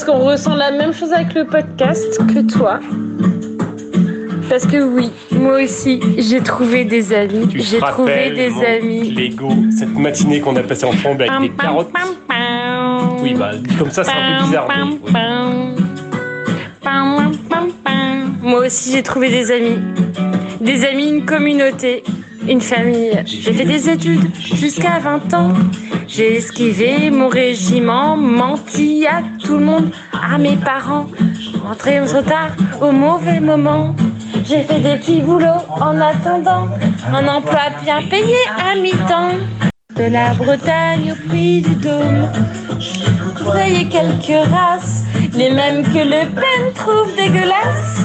[0.00, 2.80] parce qu'on ressent la même chose avec le podcast que toi.
[4.48, 7.46] Parce que oui, moi aussi, j'ai trouvé des amis.
[7.54, 9.10] J'ai trouvé des mon amis.
[9.10, 11.90] Lego, cette matinée qu'on a passée ensemble avec des carottes.
[13.22, 14.68] Oui, bah, comme ça, c'est un peu bizarre.
[18.40, 19.78] Moi aussi, j'ai trouvé des amis.
[20.62, 22.04] Des amis, une communauté,
[22.48, 23.22] une famille.
[23.24, 25.52] J'ai fait des études jusqu'à 20 ans.
[26.06, 31.06] J'ai esquivé mon régiment, menti à tout le monde, à mes parents.
[31.62, 32.50] Rentré trop tard
[32.80, 33.94] au mauvais moment.
[34.44, 36.68] J'ai fait des petits boulots en attendant
[37.12, 39.38] un emploi bien payé à mi-temps.
[39.96, 42.28] De la Bretagne au prix du Dôme.
[43.44, 48.04] Voyez quelques races, les mêmes que Le Pen trouve dégueulasses.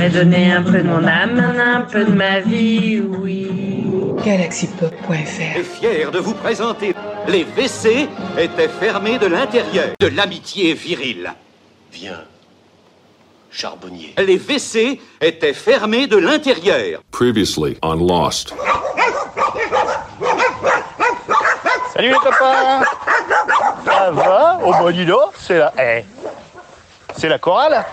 [0.00, 3.84] Ai donné un peu de mon âme, un peu de ma vie, oui.
[4.24, 5.58] galaxypop.fr.
[5.58, 6.94] est fier de vous présenter.
[7.28, 9.88] Les WC étaient fermés de l'intérieur.
[10.00, 11.32] De l'amitié virile.
[11.92, 12.24] Viens,
[13.50, 14.14] charbonnier.
[14.18, 17.00] Les WC étaient fermés de l'intérieur.
[17.12, 18.54] Previously on Lost.
[21.94, 22.82] Salut les copains
[23.84, 24.58] Ça va?
[24.64, 25.72] Au bon dis donc, c'est la...
[25.78, 26.04] eh,
[27.16, 27.84] c'est la chorale?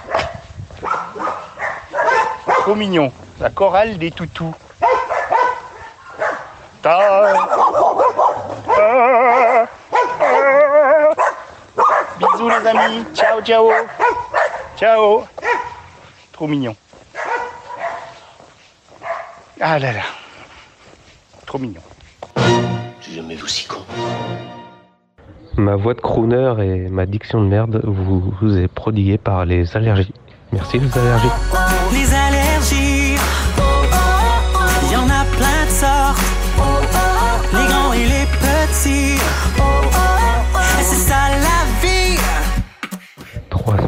[2.69, 3.11] Trop mignon.
[3.39, 4.53] La chorale des toutous.
[6.83, 7.33] Ta-
[8.67, 9.67] ta-
[12.19, 13.05] Bisous les amis.
[13.15, 13.71] Ciao, ciao.
[14.77, 15.23] Ciao.
[16.31, 16.75] Trop mignon.
[19.59, 20.03] Ah là là.
[21.47, 21.81] Trop mignon.
[23.01, 23.83] J'ai jamais vu si con.
[25.57, 29.75] Ma voix de crooner et ma diction de merde vous, vous est prodiguée par les
[29.75, 30.13] allergies.
[30.51, 31.29] Merci les allergies.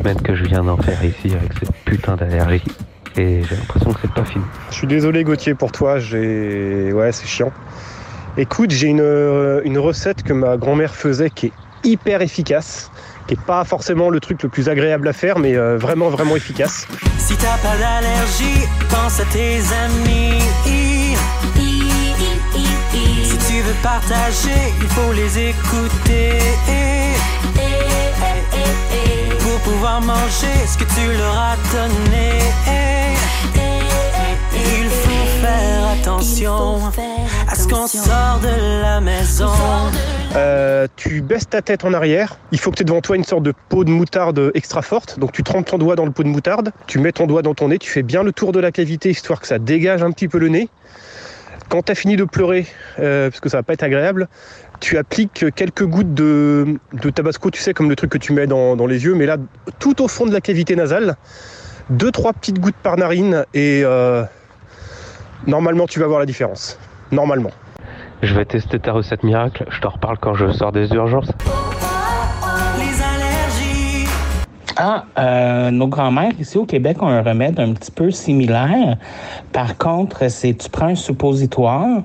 [0.02, 2.64] Semaines que je viens d'en faire ici avec cette putain d'allergie.
[3.18, 4.44] Et j'ai l'impression que c'est pas fini.
[4.70, 6.92] Je suis désolé Gauthier pour toi, j'ai...
[6.94, 7.52] Ouais, c'est chiant.
[8.38, 11.52] Écoute, j'ai une, euh, une recette que ma grand-mère faisait qui est
[11.84, 12.90] hyper efficace,
[13.28, 16.36] qui est pas forcément le truc le plus agréable à faire, mais euh, vraiment, vraiment
[16.36, 16.88] efficace.
[17.18, 20.40] Si t'as pas d'allergie, pense à tes amis.
[23.24, 27.01] Si tu veux partager, il faut les écouter.
[30.66, 32.40] Ce que tu leur as donné.
[34.54, 36.80] Il faut faire attention
[37.48, 39.52] à ce qu'on sort de la maison.
[40.36, 42.38] Euh, tu baisses ta tête en arrière.
[42.52, 45.20] Il faut que tu aies devant toi une sorte de peau de moutarde extra forte.
[45.20, 47.54] Donc tu trempes ton doigt dans le pot de moutarde, tu mets ton doigt dans
[47.54, 50.12] ton nez, tu fais bien le tour de la cavité histoire que ça dégage un
[50.12, 50.70] petit peu le nez.
[51.72, 52.68] Quand tu fini de pleurer,
[53.00, 54.28] euh, parce que ça va pas être agréable,
[54.82, 56.78] tu appliques quelques gouttes de,
[57.16, 59.38] tabasco, tu sais, comme le truc que tu mets dans, les yeux, mais là,
[59.80, 61.16] tout au fond de la cavité nasale.
[61.90, 64.24] Deux, trois petites gouttes par narine et euh,
[65.48, 66.78] normalement tu vas voir la différence.
[67.10, 67.52] Normalement.
[68.22, 69.66] Je vais tester ta recette miracle.
[69.70, 71.32] Je t'en reparle quand je sors des urgences.
[74.78, 78.98] Ah, euh, nos grands-mères ici au Québec ont un remède un petit peu similaire.
[79.52, 82.04] Par contre, c'est tu prends un suppositoire,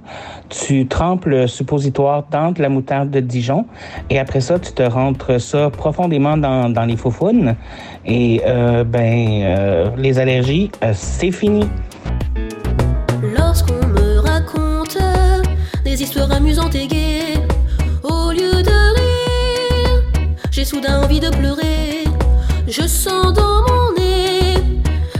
[0.48, 3.66] tu trempes le suppositoire dans de la moutarde de Dijon
[4.10, 7.56] et après ça, tu te rentres ça profondément dans, les faufounes
[8.04, 11.68] et euh, ben euh, les allergies, c'est fini.
[13.36, 14.98] Lorsqu'on me raconte
[15.84, 17.40] des histoires amusantes et gaies,
[18.02, 18.86] au lieu de
[20.56, 21.75] j'ai soudain envie de pleurer.
[22.68, 24.54] Je sens dans mon nez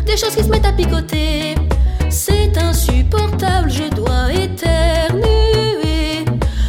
[0.04, 1.54] des choses qui se mettent à picoter.
[2.10, 6.24] C'est insupportable, je dois éternuer.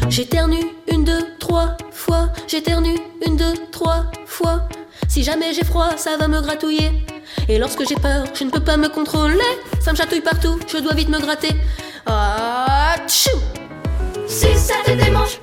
[0.08, 2.30] J'éternue une, deux, trois fois.
[2.48, 4.68] J'éternue une, deux, trois fois.
[5.08, 6.92] Si jamais j'ai froid, ça va me gratouiller.
[7.50, 9.40] Et lorsque j'ai peur, je ne peux pas me contrôler.
[9.82, 11.56] Ça me chatouille partout, je dois vite me gratter.
[12.06, 13.38] Ah, tchou
[14.28, 15.40] Si ça te démange,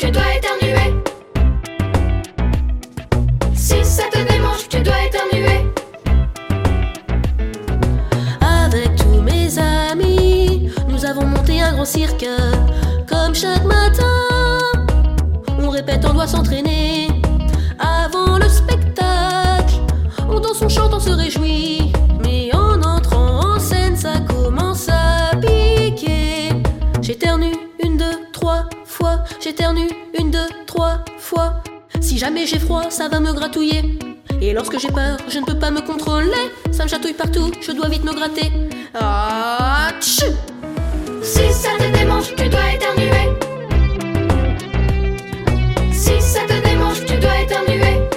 [13.08, 14.04] Comme chaque matin,
[15.58, 17.08] on répète, on doit s'entraîner.
[17.78, 19.74] Avant le spectacle,
[20.28, 21.92] on danse, on chante, on se réjouit.
[22.22, 26.50] Mais en entrant en scène, ça commence à piquer.
[27.02, 28.68] J'éternue une, deux, trois
[29.44, 31.62] j'éternue une, deux, trois fois.
[32.00, 33.98] Si jamais j'ai froid, ça va me gratouiller.
[34.40, 36.50] Et lorsque j'ai peur, je ne peux pas me contrôler.
[36.72, 38.50] Ça me chatouille partout, je dois vite me gratter.
[38.94, 40.32] Ah, tchou
[41.34, 43.26] Si ça te démange, tu dois éternuer.
[45.90, 48.08] Si ça te démange, tu dois éternuer.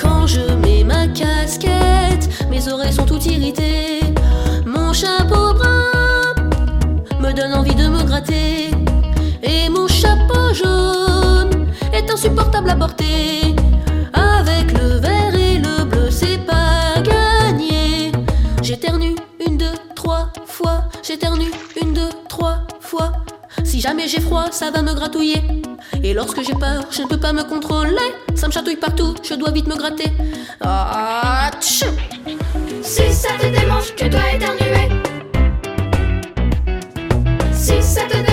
[0.00, 4.02] Quand je mets ma casquette, mes oreilles sont toutes irritées.
[4.64, 6.32] Mon chapeau brun
[7.18, 8.70] me donne envie de me gratter.
[9.42, 13.51] Et mon chapeau jaune est insupportable à porter.
[23.82, 25.42] jamais j'ai froid, ça va me gratouiller.
[26.04, 27.96] Et lorsque j'ai peur, je ne peux pas me contrôler.
[28.36, 30.10] Ça me chatouille partout, je dois vite me gratter.
[30.60, 31.84] Ah, si
[33.12, 34.88] ça te démange, tu dois éternuer.
[37.52, 38.31] Si ça te démange,